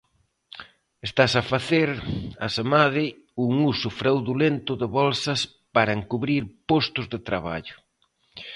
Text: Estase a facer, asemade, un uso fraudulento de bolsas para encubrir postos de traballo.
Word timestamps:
Estase 1.07 1.37
a 1.41 1.47
facer, 1.53 1.89
asemade, 2.47 3.05
un 3.45 3.51
uso 3.71 3.89
fraudulento 3.99 4.71
de 4.81 4.87
bolsas 4.99 5.39
para 5.75 5.95
encubrir 5.99 6.43
postos 6.69 7.05
de 7.13 7.19
traballo. 7.29 7.75